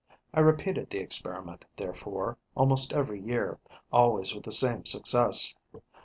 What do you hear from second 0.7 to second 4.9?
the experiment, therefore, almost every year, always with the same